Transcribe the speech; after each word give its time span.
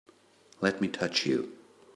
Let 0.61 0.81
me 0.81 0.87
touch 0.87 1.27
you! 1.27 1.55